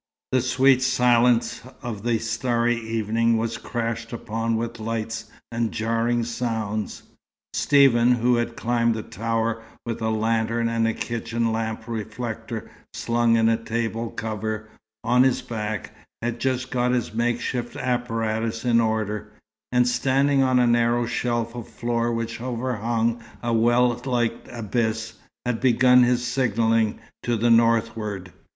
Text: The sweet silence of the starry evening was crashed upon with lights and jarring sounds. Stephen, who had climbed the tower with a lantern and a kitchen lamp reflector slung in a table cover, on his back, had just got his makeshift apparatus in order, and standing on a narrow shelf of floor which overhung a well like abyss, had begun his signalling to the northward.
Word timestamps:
The 0.31 0.41
sweet 0.41 0.81
silence 0.81 1.61
of 1.83 2.01
the 2.01 2.17
starry 2.17 2.75
evening 2.75 3.37
was 3.37 3.59
crashed 3.59 4.11
upon 4.11 4.55
with 4.55 4.79
lights 4.79 5.25
and 5.51 5.71
jarring 5.71 6.23
sounds. 6.23 7.03
Stephen, 7.53 8.13
who 8.13 8.37
had 8.37 8.55
climbed 8.55 8.95
the 8.95 9.03
tower 9.03 9.61
with 9.85 10.01
a 10.01 10.09
lantern 10.09 10.67
and 10.67 10.87
a 10.87 10.95
kitchen 10.95 11.51
lamp 11.53 11.83
reflector 11.85 12.67
slung 12.95 13.35
in 13.35 13.47
a 13.47 13.63
table 13.63 14.09
cover, 14.09 14.69
on 15.03 15.21
his 15.21 15.43
back, 15.43 15.95
had 16.23 16.39
just 16.39 16.71
got 16.71 16.91
his 16.93 17.13
makeshift 17.13 17.75
apparatus 17.75 18.65
in 18.65 18.81
order, 18.81 19.31
and 19.71 19.87
standing 19.87 20.41
on 20.41 20.57
a 20.57 20.65
narrow 20.65 21.05
shelf 21.05 21.53
of 21.53 21.67
floor 21.67 22.11
which 22.11 22.41
overhung 22.41 23.21
a 23.43 23.53
well 23.53 24.01
like 24.05 24.47
abyss, 24.51 25.13
had 25.45 25.61
begun 25.61 26.01
his 26.01 26.25
signalling 26.25 26.97
to 27.21 27.37
the 27.37 27.51
northward. 27.51 28.33